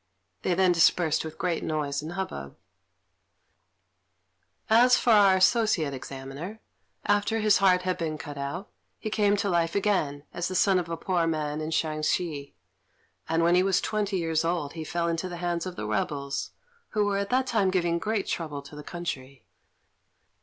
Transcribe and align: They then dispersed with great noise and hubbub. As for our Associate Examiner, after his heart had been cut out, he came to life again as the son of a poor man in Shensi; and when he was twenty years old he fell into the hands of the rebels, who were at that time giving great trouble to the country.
They 0.41 0.55
then 0.55 0.71
dispersed 0.71 1.23
with 1.23 1.37
great 1.37 1.63
noise 1.63 2.01
and 2.01 2.13
hubbub. 2.13 2.57
As 4.67 4.97
for 4.97 5.11
our 5.11 5.35
Associate 5.35 5.93
Examiner, 5.93 6.59
after 7.05 7.37
his 7.39 7.59
heart 7.59 7.83
had 7.83 7.99
been 7.99 8.17
cut 8.17 8.35
out, 8.35 8.71
he 8.97 9.11
came 9.11 9.37
to 9.37 9.47
life 9.47 9.75
again 9.75 10.23
as 10.33 10.47
the 10.47 10.55
son 10.55 10.79
of 10.79 10.89
a 10.89 10.97
poor 10.97 11.27
man 11.27 11.61
in 11.61 11.69
Shensi; 11.69 12.55
and 13.29 13.43
when 13.43 13.53
he 13.53 13.61
was 13.61 13.79
twenty 13.79 14.17
years 14.17 14.43
old 14.43 14.73
he 14.73 14.83
fell 14.83 15.07
into 15.07 15.29
the 15.29 15.37
hands 15.37 15.67
of 15.67 15.75
the 15.75 15.85
rebels, 15.85 16.49
who 16.97 17.05
were 17.05 17.17
at 17.19 17.29
that 17.29 17.45
time 17.45 17.69
giving 17.69 17.99
great 17.99 18.25
trouble 18.25 18.63
to 18.63 18.75
the 18.75 18.83
country. 18.83 19.45